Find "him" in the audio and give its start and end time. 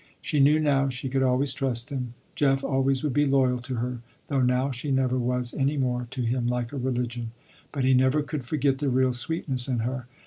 1.91-2.15, 6.23-6.47